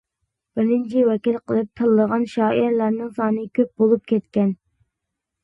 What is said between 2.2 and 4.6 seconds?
شائىرلارنىڭ سانى كۆپ بولۇپ كەتكەن.